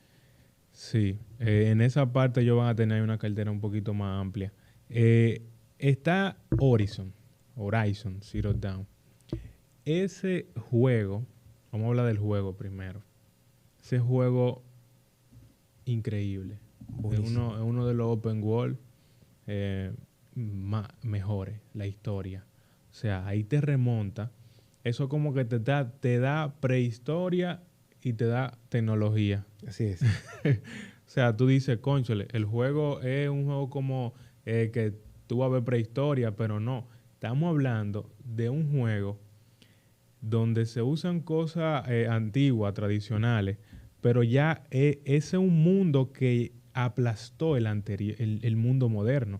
[0.72, 4.52] Sí, eh, en esa parte ellos van a tener una cartera un poquito más amplia.
[4.90, 5.42] Eh,
[5.78, 7.12] está Horizon,
[7.56, 8.86] Horizon Zero Dawn.
[9.84, 11.26] Ese juego,
[11.70, 13.02] vamos a hablar del juego primero.
[13.82, 14.62] Ese juego
[15.84, 16.58] increíble.
[17.02, 18.78] Es uno, es uno de los open world
[19.46, 19.92] eh,
[20.34, 22.46] ma- mejores, la historia.
[22.90, 24.32] O sea, ahí te remonta.
[24.84, 27.62] Eso como que te da, te da prehistoria
[28.02, 29.46] y te da tecnología.
[29.66, 30.00] Así es.
[31.06, 34.14] O sea, tú dices, conchole, el juego es un juego como
[34.46, 34.94] eh, que
[35.28, 36.88] tú vas a ver prehistoria, pero no.
[37.12, 39.20] Estamos hablando de un juego
[40.28, 43.58] donde se usan cosas eh, antiguas, tradicionales,
[44.00, 49.38] pero ya eh, ese es un mundo que aplastó el, anteri- el, el mundo moderno.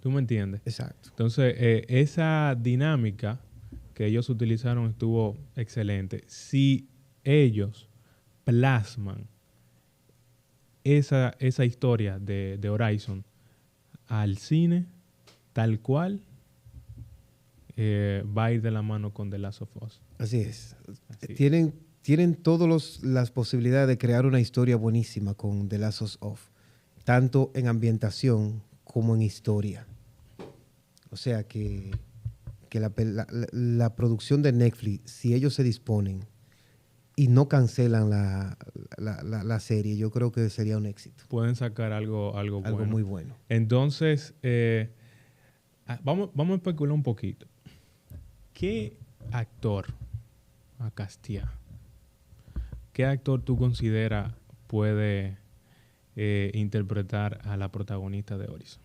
[0.00, 0.60] ¿Tú me entiendes?
[0.64, 1.10] Exacto.
[1.10, 3.40] Entonces, eh, esa dinámica
[3.94, 6.24] que ellos utilizaron estuvo excelente.
[6.26, 6.88] Si
[7.24, 7.88] ellos
[8.44, 9.28] plasman
[10.84, 13.24] esa, esa historia de, de Horizon
[14.08, 14.86] al cine,
[15.52, 16.20] tal cual,
[17.76, 20.00] eh, va a ir de la mano con The Last of Us.
[20.18, 20.76] Así es.
[21.08, 21.34] Así.
[21.34, 26.40] Tienen, tienen todas las posibilidades de crear una historia buenísima con The Last of Us,
[27.04, 29.86] tanto en ambientación como en historia.
[31.10, 31.90] O sea que,
[32.68, 32.92] que la,
[33.52, 36.24] la- producción de Netflix, si ellos se disponen
[37.16, 38.56] y no cancelan la,
[38.96, 41.24] la- la- serie, yo creo que sería un éxito.
[41.28, 42.90] Pueden sacar algo, algo, Algo bueno.
[42.92, 43.36] muy bueno.
[43.50, 44.90] Entonces, eh,
[45.86, 47.46] ah, vamos, vamos a especular un poquito.
[48.52, 48.96] ¿Qué
[49.32, 49.86] actor
[50.78, 51.50] a castear?
[52.92, 54.32] ¿Qué actor tú consideras
[54.66, 55.38] puede
[56.16, 58.82] eh, interpretar a la protagonista de Horizon?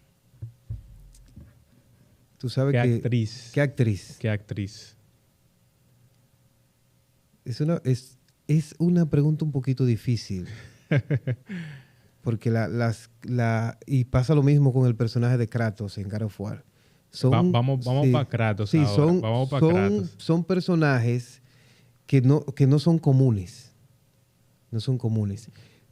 [2.38, 2.96] Tú sabes ¿Qué que...
[2.96, 3.52] actriz?
[3.54, 4.18] ¿Qué actriz?
[4.20, 4.96] ¿Qué actriz?
[7.46, 10.48] Es una, es, es una pregunta un poquito difícil.
[12.22, 16.24] Porque la, las, la, y pasa lo mismo con el personaje de Kratos en God
[16.24, 16.67] of War.
[17.12, 18.96] Son, Va- vamos vamos sí, para Kratos sí, ahora.
[18.96, 20.16] son, vamos para son, Kratos.
[20.18, 21.42] son personajes
[22.06, 23.72] que no, que no son comunes.
[24.72, 25.50] No son comunes.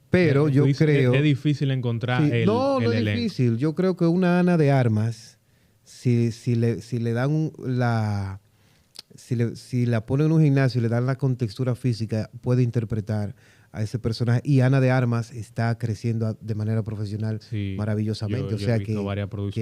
[0.10, 1.13] Pero Eh, yo creo...
[1.13, 3.17] Es, es difícil encontrar Sí, el, no, no el es elenco.
[3.21, 3.58] difícil.
[3.58, 5.38] Yo creo que una Ana de Armas,
[5.84, 8.39] si, si, le, si le dan un- la...
[9.15, 12.63] Si, le- si la ponen en un gimnasio y le dan la contextura física, puede
[12.63, 13.34] interpretar
[13.75, 14.41] a ese personaje.
[14.43, 18.49] Y Ana de Armas está creciendo de manera profesional Sí, maravillosamente.
[18.51, 18.93] yo- o yo sea que,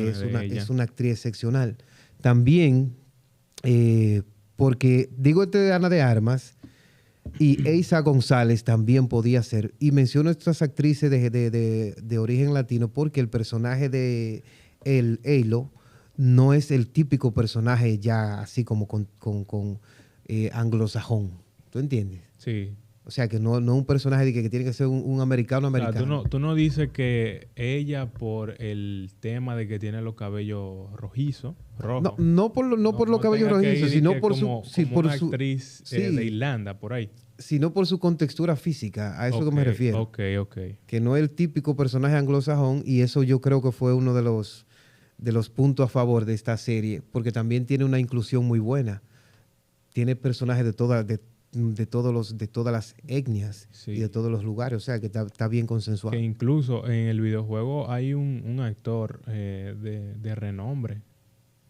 [0.09, 1.77] es, una, es una actriz excepcional.
[2.21, 2.95] También,
[3.63, 4.21] eh,
[4.55, 6.57] porque digo este de Ana de Armas
[7.39, 9.73] y Eisa González también podía ser.
[9.79, 14.43] Y menciono estas actrices de, de- de- de origen latino porque el personaje de
[14.83, 15.71] el Halo
[16.17, 19.79] no es el típico personaje ya así como con, con- con,
[20.27, 21.31] eh, anglosajón.
[21.71, 22.21] ¿Tú entiendes?
[22.37, 22.73] Sí.
[23.05, 25.19] O sea, que no, no un personaje de que, que tiene que ser un, un
[25.19, 26.05] americano O sea, americano.
[26.05, 30.89] tú, no, tú no dices que ella, por el tema de que tiene los cabellos
[30.95, 32.03] rojizos, rojos.
[32.17, 34.95] No, no por, lo- no por los cabellos rojizos, sino por como- su, sí, como
[34.95, 37.09] por una su, actriz eh, de Irlanda, por ahí.
[37.37, 39.21] sino por su contextura física.
[39.21, 40.01] A eso que me refiero.
[40.01, 40.57] Ok, ok.
[40.85, 44.21] Que no es el típico personaje anglosajón y eso yo creo que fue uno de
[44.21, 44.65] los,
[45.17, 49.03] de los puntos a favor de esta serie, porque también tiene una inclusión muy buena.
[49.91, 51.19] Tiene personajes de, toda, de,
[51.53, 53.91] de, todos los, de todas las etnias Sí.
[53.91, 56.17] y de todos los lugares, o sea que está, está bien consensuado.
[56.17, 61.01] Que incluso en el videojuego hay un, un actor eh, de, de renombre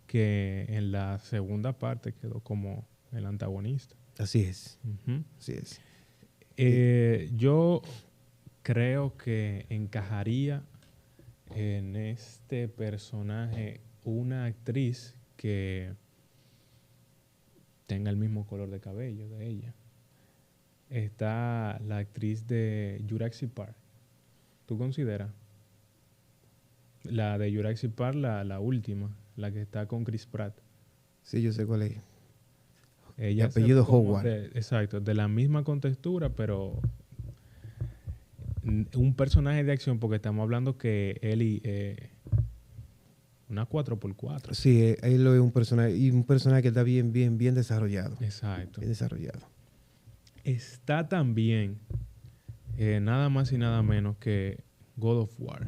[0.08, 3.96] que en la segunda parte quedó como el antagonista.
[4.18, 4.80] Así es,
[5.40, 5.82] así es.
[6.58, 7.82] Eh, yo
[8.62, 10.64] creo que encajaría
[11.56, 15.94] en este personaje una actriz que
[17.88, 19.74] tenga el mismo color de cabello de ella.
[20.90, 23.76] Está la actriz de Jurassic Park.
[24.66, 25.32] ¿Tú consideras?
[27.04, 30.58] La de Jurassic Park, la, la última, la que está con Chris Pratt.
[31.24, 31.98] Sí, yo sé cuál es.
[33.18, 34.24] Ella se apellido Howard.
[34.24, 36.80] de- exacto, de la misma contextura, pero
[38.96, 42.10] un personaje de acción, porque estamos hablando que Ellie, eh,
[43.54, 44.54] una 4x4.
[44.54, 48.18] Sí, eh, él es un personaje, y un personaje que está bien, bien, bien desarrollado.
[48.20, 48.82] Exacto.
[48.82, 49.40] Bien desarrollado.
[50.44, 51.80] Está también
[52.78, 54.60] eh, nada más y nada menos que
[54.98, 55.66] God of War.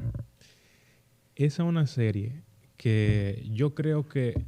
[1.35, 2.43] Esa es una serie
[2.77, 4.45] que yo creo que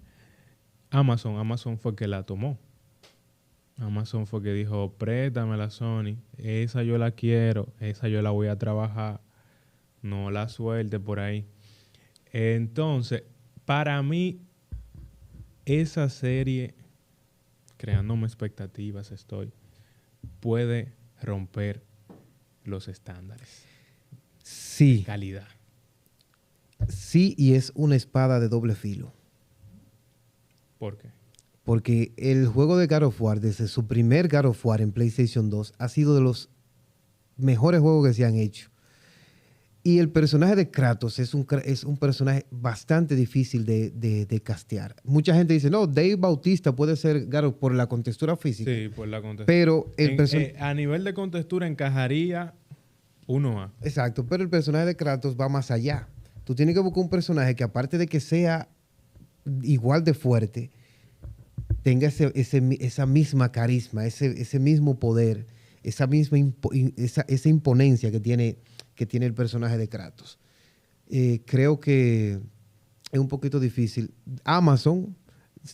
[0.90, 2.58] Amazon, Amazon fue que la tomó.
[3.78, 8.48] Amazon fue que dijo, préstame la Sony, esa yo la quiero, esa yo la voy
[8.48, 9.22] a trabajar,
[10.02, 11.46] no la suelte por ahí.
[12.40, 13.24] Entonces,
[13.66, 14.40] para mí,
[15.66, 16.76] esa serie,
[17.78, 19.52] creándome expectativas estoy,
[20.40, 21.84] puede romper
[22.64, 23.64] los estándares.
[24.44, 25.02] Sí.
[25.04, 25.48] Calidad.
[26.90, 29.12] Sí, y es una espada de doble filo.
[30.78, 31.10] ¿Por qué?
[31.64, 35.50] Porque el juego de God of War, desde su primer God of War en PlayStation
[35.50, 36.52] 2, ha sido de los
[37.36, 38.70] mejores juegos que se han hecho.
[39.88, 44.98] Y el personaje de Kratos es un, es un personaje bastante difícil de, de, castear.
[45.06, 48.70] Mucha gente dice, no, Dave Bautista puede ser God por la contextura física.
[48.70, 49.46] Sí, por la contextura.
[49.46, 52.54] Pero el eh, a nivel de contextura encajaría
[53.28, 53.72] uno A.
[53.82, 56.10] Exacto, pero el personaje de Kratos va más allá.
[56.44, 58.68] Tú tienes que buscar un personaje que aparte de que sea
[59.62, 60.70] igual de fuerte,
[61.82, 65.46] tenga ese, esa misma carisma, ese, ese mismo poder,
[65.84, 66.40] esa misma
[66.98, 68.58] esa, esa, imponencia que tiene,
[68.98, 70.40] que tiene el personaje de Kratos.
[71.10, 72.40] Eh, creo que
[73.12, 74.12] es un poquito difícil.
[74.44, 75.16] Amazon,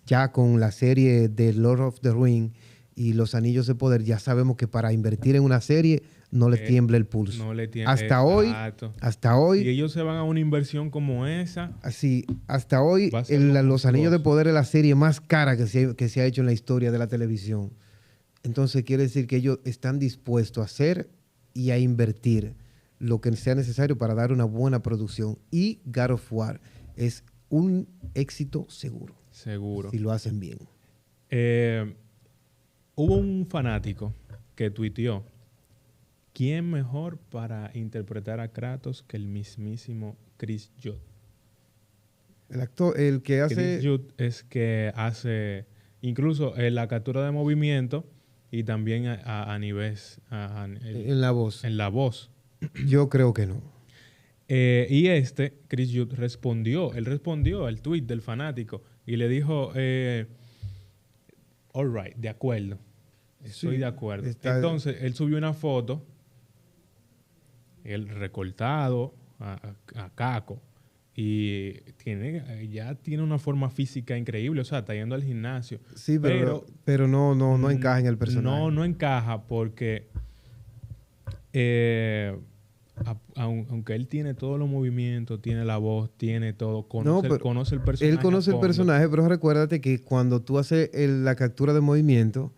[0.06, 2.52] ya con la serie de Lord of the Ring
[2.96, 6.58] y los Anillos de Poder, ya sabemos que para invertir en una serie no le
[6.58, 7.46] eh, tiembla el pulso.
[7.46, 8.54] No le hasta hoy,
[9.00, 9.62] hasta hoy.
[9.62, 11.72] Y ellos se van a una inversión como esa.
[11.82, 16.10] Así, hasta hoy, Los Anillos de Poder es la serie más cara que se, que
[16.10, 17.72] se ha hecho en la historia de la televisión.
[18.44, 21.10] Entonces quiere decir que ellos están dispuestos a hacer
[21.54, 22.56] y a invertir
[23.04, 25.38] lo que sea necesario para dar una buena producción.
[25.52, 26.62] Y God of War
[26.96, 29.14] es un éxito seguro.
[29.30, 29.92] Seguro.
[29.92, 30.58] Si lo hacen bien.
[31.30, 31.96] Eh,
[32.96, 34.14] hubo un fanático
[34.56, 35.26] que tuiteó
[36.34, 40.98] ¿Quién mejor para interpretar a Kratos que el mismísimo Chris Judd?
[42.50, 43.56] El actor, el que hace...
[43.56, 45.68] Chris Judd es que hace
[46.02, 48.10] incluso en la captura de movimiento
[48.50, 49.96] y también a, nivel...
[50.32, 51.64] en la voz.
[51.64, 52.33] En la voz.
[52.86, 53.62] Yo creo que no.
[54.48, 56.94] Eh, y este, Chris Judd, respondió.
[56.94, 60.28] Él respondió al tweet del fanático y le dijo, eh,
[61.74, 62.78] all right, de acuerdo.
[63.44, 64.30] Estoy de acuerdo.
[64.44, 66.06] Entonces, él subió una foto
[67.84, 70.62] el recortado a, Caco.
[71.16, 75.80] Y tiene, ya tiene una forma física increíble, o sea, está yendo al gimnasio.
[75.94, 78.58] Sí, pero, pero, no, no, no encaja en el personaje.
[78.58, 80.08] No, no encaja porque
[81.52, 82.36] eh,
[83.36, 88.14] aunque él tiene todos los movimientos, tiene la voz, tiene todo, conoce, conoce el personaje.
[88.14, 92.54] Él conoce el personaje, pero recuérdate que cuando tú haces la captura de movimiento,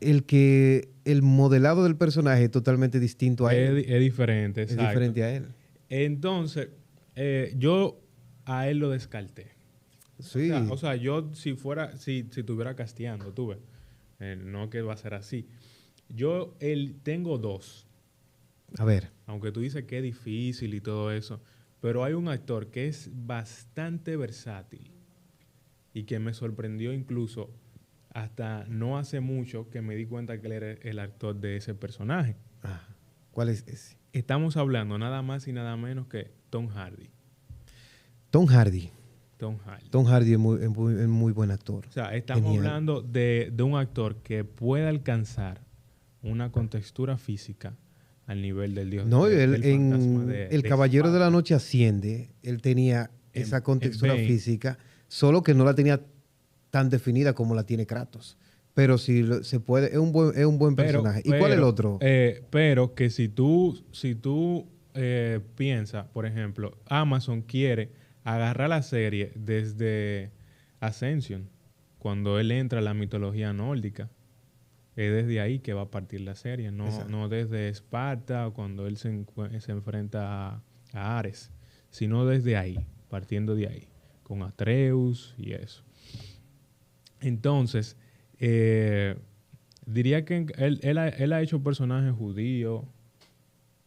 [0.00, 3.78] el que el modelado del personaje es totalmente distinto a él.
[3.78, 5.46] Es diferente, Es diferente a él.
[5.88, 6.68] Entonces,
[7.14, 8.00] eh, yo
[8.44, 9.52] a él lo descarté.
[10.18, 10.50] Sí.
[10.50, 13.58] O sea, yo si fuera, si, si estuviera casteando, tuve.
[14.18, 15.46] Eh, no que va a ser así.
[16.08, 17.85] Yo él, tengo dos.
[18.78, 19.10] A ver.
[19.26, 21.40] Aunque tú dices que es difícil y todo eso.
[21.80, 24.90] Pero hay un actor que es bastante versátil
[25.92, 27.50] y que me sorprendió incluso
[28.12, 31.74] hasta no hace mucho que me di cuenta que él era el actor de ese
[31.74, 32.36] personaje.
[32.62, 32.80] Ah,
[33.30, 33.98] ¿Cuál es ese?
[34.12, 37.10] Estamos hablando nada más y nada menos que Tom Hardy.
[38.30, 38.90] Tom Hardy.
[39.36, 39.88] Tom Hardy.
[39.90, 41.86] Tom Hardy es muy, muy, buen actor.
[41.86, 45.60] O sea, estamos hablando de, un actor que puede alcanzar
[46.22, 47.76] una contextura física
[48.26, 49.06] al nivel del dios.
[49.06, 55.42] No, él, en El Caballero de la Noche Asciende, él tenía esa contextura física, solo
[55.42, 56.00] que no la tenía
[56.70, 58.36] tan definida como la tiene Kratos.
[58.74, 61.22] Pero si se puede, es un buen, es un buen personaje.
[61.24, 61.98] ¿Y cuál es el otro?
[62.02, 67.90] Eh, pero que si tú, si tú eh, piensas, por ejemplo, Amazon quiere
[68.24, 70.30] agarrar la serie desde
[70.80, 71.48] Ascension,
[71.98, 74.10] cuando él entra a la mitología nórdica.
[74.96, 78.86] Es desde ahí que va a partir la serie, no, no desde Esparta o cuando
[78.86, 79.26] él se,
[79.60, 80.62] se enfrenta a,
[80.94, 81.52] a Ares,
[81.90, 82.78] sino desde ahí,
[83.10, 83.88] partiendo de ahí,
[84.22, 85.84] con Atreus y eso.
[87.20, 87.96] Entonces,
[88.38, 89.16] eh,
[89.86, 92.84] diría que él, ha, hecho personajes judíos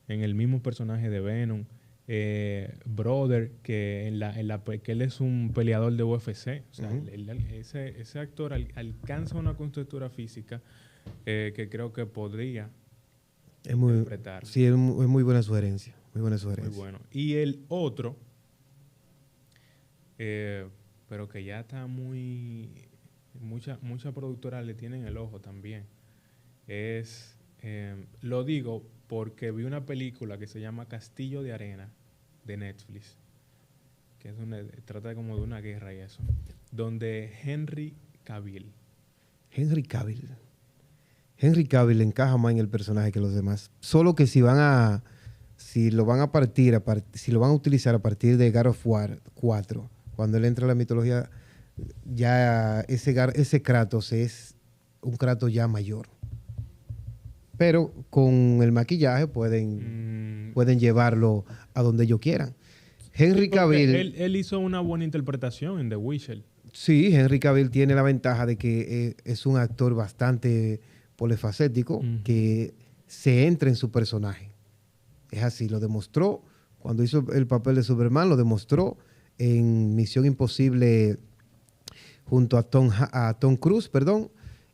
[0.07, 1.65] en el mismo personaje de Venom.
[2.11, 6.63] Eh, Brother, que, en la, en la, que él es un peleador de UFC.
[6.71, 6.91] O sea,
[7.51, 10.61] ese, actor alcanza una constructura física
[11.25, 12.69] eh, que creo que podría
[13.63, 14.45] es muy, interpretar.
[14.45, 15.95] Sí, es muy, buena sugerencia.
[16.13, 16.71] Muy buena sugerencia.
[16.71, 16.99] Muy bueno.
[17.11, 18.17] Y el otro
[20.17, 20.67] eh,
[21.07, 22.69] pero que ya está muy...
[23.39, 25.85] Muchas mucha productoras le tienen el ojo también.
[26.67, 27.37] Es...
[27.61, 31.91] eh, lo digo porque vi una película que se llama Castillo de Arena
[32.45, 33.17] de Netflix,
[34.19, 36.21] que es una, trata como de una guerra y eso,
[36.71, 38.71] donde Henry Cavill,
[39.51, 40.29] Henry Cavill.
[41.39, 43.71] Henry Cavill encaja más en el personaje que los demás.
[43.79, 45.03] Solo que si van a.
[45.57, 48.49] Si lo van a partir, a part- si lo van a utilizar a partir de
[48.51, 51.29] God of War 4, cuando él entra a la mitología,
[52.05, 54.55] ya ese, ese Kratos es
[55.01, 56.07] un Kratos ya mayor.
[57.57, 62.55] Pero con el maquillaje pueden, mm, pueden llevarlo a donde ellos quieran.
[63.13, 63.95] Henry porque Cavill.
[63.95, 66.41] Él, él hizo una buena interpretación en The Witcher.
[66.71, 70.79] Sí, Henry Cavill tiene la ventaja de que eh, es un actor bastante
[71.19, 72.73] polifacético, que
[73.05, 74.51] se entra en su personaje.
[75.31, 76.41] Es así, lo demostró
[76.79, 78.97] cuando hizo el papel de Superman, lo demostró
[79.37, 81.19] en Misión Imposible
[82.23, 84.31] junto a Tom, a Tom Cruise, perdón,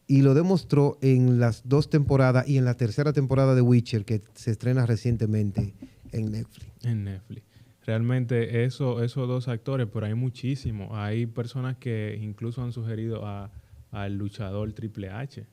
[0.07, 4.21] y lo demostró en las dos temporadas y en la tercera temporada de Witcher que
[4.35, 5.73] se estrena recientemente
[6.11, 6.67] en Netflix.
[6.83, 7.43] En Netflix.
[7.85, 10.89] Realmente eso, esos dos actores, pero hay muchísimos.
[10.91, 13.51] Hay personas que incluso han sugerido a-
[13.91, 15.45] al luchador Triple H.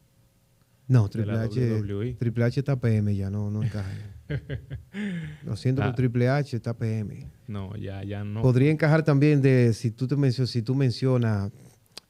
[0.89, 2.15] No, Triple H.
[2.19, 3.89] Triple H está PM ya, no, no encaja.
[5.45, 5.95] Lo siento Ah.
[5.95, 7.31] Triple H, está PM.
[7.49, 8.43] No, ya, ya no.
[8.43, 11.51] Podría encajar también de, si tú te mencionas, si tú mencionas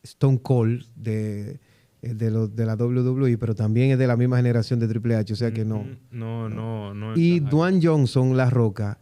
[0.03, 1.61] Stone Cold de,
[2.03, 5.17] eh, de, los- de la WWE, pero también es de la misma generación de Triple
[5.17, 5.85] H, o sea que no.
[6.11, 7.17] No, no, no.
[7.17, 7.41] Y.
[7.41, 8.99] Dwayne Johnson, La Roca,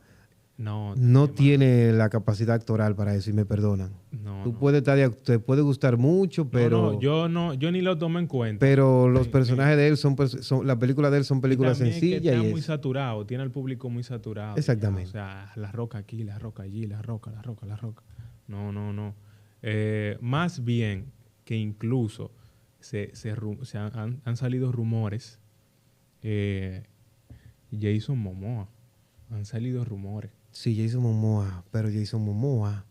[0.61, 3.93] no, no tiene la capacidad actoral para eso y me perdonan.
[4.13, 4.59] No, Tú no.
[4.59, 8.21] puedes estar, de- te puede gustar mucho, pero, no, yo no, yo ni lo tomé
[8.21, 8.61] en cuenta.
[8.61, 10.15] pero los Sí, personajes de él son,
[10.67, 13.25] las películas de él son Y películas es que sencillas está y muy es- saturado,
[13.25, 14.55] tiene al público muy saturado.
[14.57, 15.09] ya, Exactamente.
[15.09, 18.03] o sea, la roca aquí, la roca allí, la roca, la roca, la roca.
[18.47, 19.15] No, no, no.
[19.63, 21.07] Eh, más bien
[21.45, 22.33] que incluso
[22.81, 23.31] se, se
[23.79, 25.39] han, han- han salido rumores.
[26.23, 26.83] eh,
[27.73, 28.69] Jason Momoa.
[29.31, 30.33] Han salido rumores.
[30.61, 32.85] Sí, Jason Momoa, pero Jason Momoa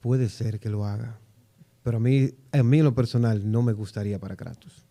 [0.00, 1.18] puede ser que lo haga.
[1.82, 4.86] Pero a mí, a mí en lo personal no me gustaría para Kratos.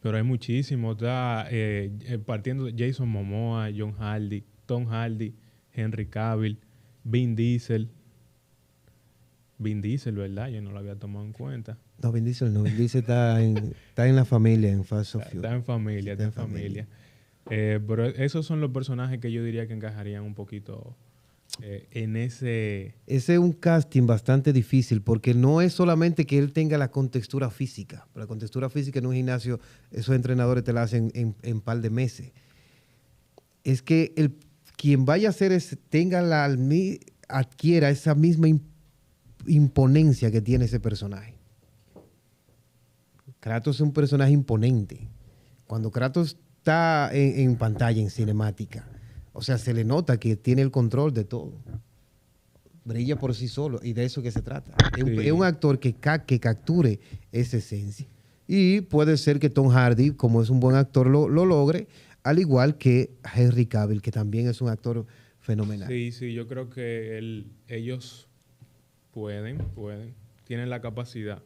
[0.00, 0.96] Pero hay muchísimos.
[0.96, 5.34] Está, eh, eh, partiendo de Jason Momoa, John Hardy, Tom Hardy,
[5.74, 6.58] Henry Cavill,
[7.04, 7.90] Vin Diesel.
[9.58, 10.48] Vin Diesel, ¿verdad?
[10.48, 11.76] Yo no lo había tomado en cuenta.
[12.02, 12.62] No, Vin Diesel no.
[12.62, 16.12] Vin Diesel está en, está en la familia, en Fast and Está, está en familia,
[16.12, 16.88] está en familia.
[17.50, 20.96] Eh, pero esos son los personajes que yo diría que encajarían un poquito
[21.62, 22.94] eh, en ese...
[23.06, 27.48] Ese es un casting bastante difícil porque no es solamente que él tenga la contextura
[27.50, 28.06] física.
[28.14, 31.88] La contextura física en un gimnasio, esos entrenadores te la hacen en un par de
[31.88, 32.32] meses.
[33.64, 34.34] Es que el,
[34.76, 36.54] quien vaya a hacer es, tenga la,
[37.28, 38.60] adquiera esa misma im-
[39.46, 41.34] imponencia que tiene ese personaje.
[43.40, 45.08] Kratos es un personaje imponente.
[45.66, 46.36] Cuando Kratos
[46.68, 48.86] está en, en pantalla, en cinemática,
[49.32, 51.54] o sea, se le nota que tiene el control de todo.
[52.84, 54.72] Brilla por sí solo y de eso que se trata.
[54.96, 55.26] Es, un, Sí.
[55.26, 57.00] es un actor que, ca- que capture
[57.32, 58.06] esa esencia.
[58.46, 61.86] Y puede ser que Tom Hardy, como es un buen actor, lo, lo logre,
[62.22, 65.06] al igual que Henry Cavill, que también es un actor
[65.40, 65.88] fenomenal.
[65.88, 68.28] Sí, sí, yo creo que ellos
[69.12, 71.42] pueden, pueden, tienen la capacidad,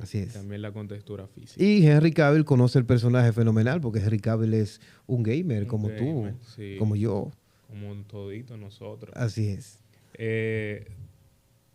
[0.00, 0.32] Así es.
[0.32, 1.62] también la contextura física.
[1.62, 5.88] Y Henry Cavill conoce el personaje fenomenal porque Henry Cavill es un gamer Un como
[5.88, 6.76] gamer, tú, sí.
[6.78, 7.30] como yo.
[7.66, 9.14] Como todito nosotros.
[9.16, 9.78] Así es.
[10.14, 10.86] Eh,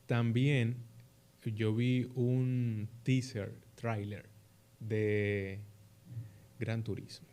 [0.05, 0.77] también
[1.45, 4.25] yo vi un teaser, trailer
[4.79, 5.59] de
[6.59, 7.27] Gran Turismo.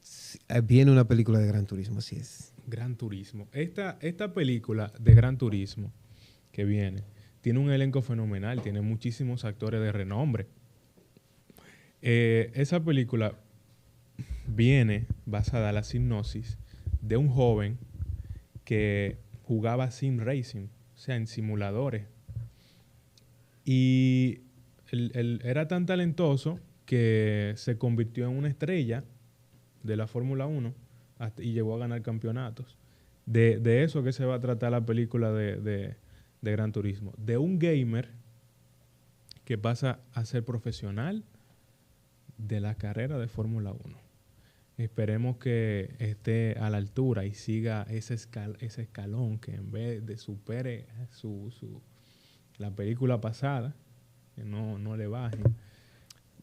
[0.00, 2.52] Sí, eh, Viene una película de Gran Turismo, así es.
[2.66, 3.48] Gran Turismo.
[3.52, 5.92] Esta, esta película de Gran Turismo
[6.50, 7.04] que viene
[7.42, 10.46] tiene un elenco fenomenal, tiene muchísimos actores de renombre.
[12.00, 13.34] Eh, esa película
[14.46, 16.58] viene basada en la hipnosis
[17.00, 17.78] de un joven
[18.64, 22.06] que jugaba sim racing, o sea, en simuladores.
[23.64, 24.40] Y
[24.90, 29.04] él, él era tan talentoso que se convirtió en una estrella
[29.82, 30.74] de la Fórmula 1
[31.18, 32.76] hasta- y llegó a ganar campeonatos.
[33.26, 35.96] De, de eso que se va a tratar la película de, de-
[36.42, 37.14] de Gran Turismo.
[37.16, 38.10] De un gamer
[39.44, 41.24] que pasa a ser profesional
[42.36, 43.96] de la carrera de Fórmula 1.
[44.78, 50.04] Esperemos que esté a la altura y siga ese, escal- ese escalón que en vez
[50.04, 51.80] de supere su, su-
[52.58, 53.74] la película pasada,
[54.34, 55.54] que no, no le bajen.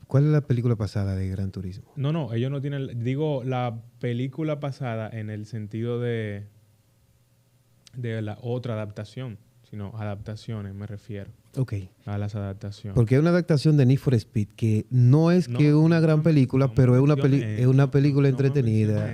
[0.08, 1.92] ¿Cuál es la película pasada de Gran Turismo?
[1.96, 6.48] No, no, ellos no tienen, digo, la película pasada en el sentido de,
[7.96, 9.38] de la otra adaptación.
[9.70, 11.30] Sino adaptaciones, me refiero.
[11.56, 11.74] Ok.
[12.06, 12.96] A las adaptaciones.
[12.96, 16.72] Porque hay una adaptación de Need for Speed que no es que una gran película,
[16.74, 19.10] pero es una, es una película entretenida.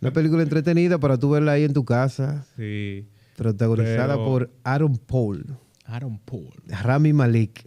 [0.00, 2.46] Una película entretenida para tú verla ahí en tu casa.
[2.56, 3.06] Sí.
[3.36, 5.56] Protagonizada por Aaron Paul.
[5.86, 6.52] Aaron Paul.
[6.66, 7.66] Rami Malik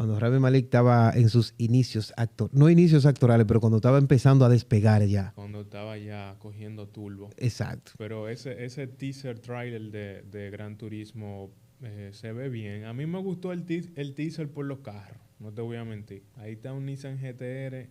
[0.00, 4.46] cuando Rami Malik estaba en sus inicios actor, no inicios actorales, pero cuando estaba empezando
[4.46, 5.34] a despegar ya.
[5.34, 7.28] Cuando estaba ya cogiendo turbo.
[7.36, 7.92] Exacto.
[7.98, 11.50] Pero ese, ese teaser trailer de, de Gran Turismo
[11.82, 12.86] eh, se ve bien.
[12.86, 16.22] A mí me gustó el, el teaser por los carros, no te voy a mentir.
[16.36, 17.90] Ahí está un Nissan GTR,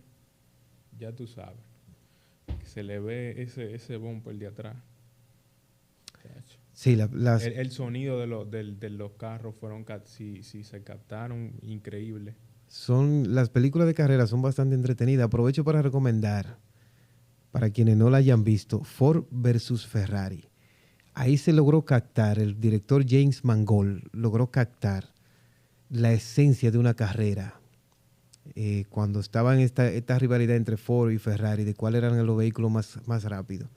[0.98, 1.62] ya tú sabes.
[2.64, 4.76] Se le ve ese, ese bumper de atrás.
[6.80, 7.44] Sí, las...
[7.44, 12.36] el, sonido de, los de, los carros fueron, si, si se captaron, increíble.
[12.68, 15.26] Son, las películas de carrera son bastante entretenidas.
[15.26, 16.56] Aprovecho para recomendar,
[17.50, 20.48] para quienes no la hayan visto, Ford versus Ferrari.
[21.12, 25.12] Ahí se logró captar, el director James Mangold logró captar
[25.90, 27.60] la esencia de una carrera.
[28.54, 32.38] Eh, cuando estaba en esta, esta rivalidad entre Ford y Ferrari, de cuáles eran los
[32.38, 33.68] vehículos más, más rápidos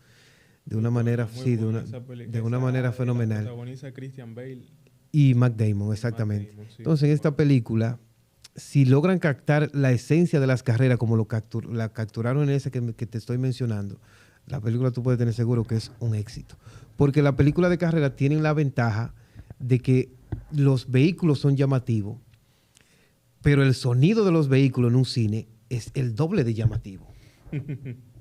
[0.65, 3.49] de una manera, sí, de una, de una manera fenomenal.
[3.93, 4.63] Christian Bale.
[5.11, 6.55] Y Matt Damon, exactamente.
[6.77, 7.99] Entonces, en esta película,
[8.55, 11.27] si logran captar la esencia de las carreras como lo
[11.71, 13.99] la capturaron en ese que, te estoy mencionando,
[14.47, 16.57] la película tú puedes tener seguro que es un éxito.
[16.97, 19.13] Porque la película de carrera tienen la ventaja
[19.59, 20.11] de que
[20.51, 22.17] los vehículos son llamativos,
[23.41, 27.07] pero el sonido de los vehículos en un cine es el doble de llamativo.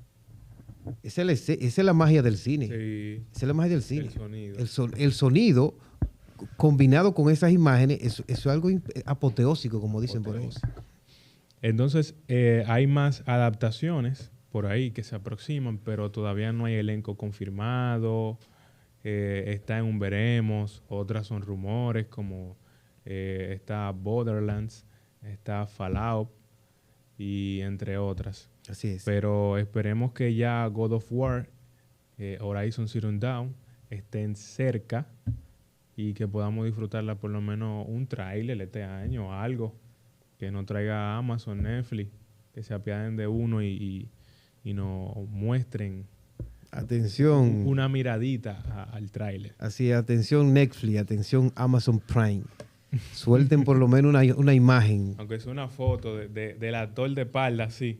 [1.03, 2.65] Esa es, la, magia del cine.
[2.65, 4.05] Esa es la magia del cine.
[4.05, 4.95] El sonido.
[4.97, 5.77] El, sonido
[6.57, 8.69] combinado con esas imágenes, eso, es algo
[9.05, 10.49] apoteósico, como dicen por ahí.
[11.61, 17.15] Entonces, eh, hay más adaptaciones por ahí que se aproximan, pero todavía no hay elenco
[17.17, 18.37] confirmado.
[19.03, 22.55] Eh, está en un veremos, otras son rumores, como
[23.05, 24.85] eh, está Borderlands,
[25.21, 26.29] está Fallout
[27.17, 28.49] y entre otras.
[28.69, 29.03] Así es.
[29.03, 31.49] Pero esperemos que ya God of War,
[32.17, 33.55] eh, Horizon Zero Dawn,
[33.89, 35.07] estén cerca
[35.95, 39.75] y que podamos disfrutarla por lo menos un trailer este año o algo
[40.37, 42.11] que no traiga Amazon, Netflix,
[42.53, 44.09] que se apiaden de uno y,
[44.63, 46.05] y, nos muestren
[46.71, 49.53] atención una miradita al tráiler.
[49.59, 52.43] Así, atención Netflix, atención Amazon Prime.
[53.13, 55.15] Suelten por lo menos una, una imagen.
[55.17, 57.99] Aunque sea una foto de, del actor de espalda, sí.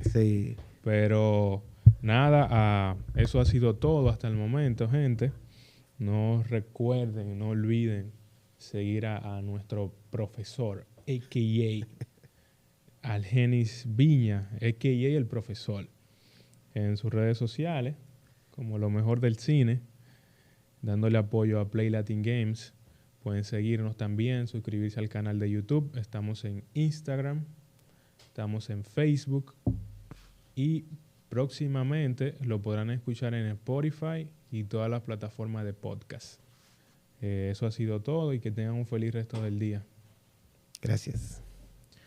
[0.00, 0.56] Sí.
[0.86, 1.64] Pero
[2.00, 5.32] nada, ah, eso ha sido todo hasta el momento, gente.
[5.98, 8.12] No recuerden, no olviden
[8.56, 11.86] seguir a, nuestro profesor, a.k.a.
[13.02, 15.16] Algenis Viña, a.k.a.
[15.16, 15.88] el profesor,
[16.74, 17.96] en sus redes sociales,
[18.50, 19.80] como lo mejor del cine,
[20.82, 22.74] dándole apoyo a Play Latin Games.
[23.24, 25.96] Pueden seguirnos también, suscribirse al canal de YouTube.
[25.96, 27.44] Estamos en Instagram,
[28.36, 29.54] estamos en Facebook
[30.54, 30.84] y
[31.30, 36.38] próximamente lo podrán escuchar en Spotify y todas las plataformas de podcast.
[37.22, 39.86] Eh, eso ha sido todo y que tengan un feliz resto del día.
[40.82, 41.45] Gracias.